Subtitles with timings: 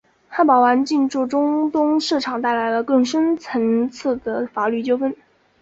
[0.29, 5.15] 汉堡王进驻中东市场带来了更深层次的法律纠纷。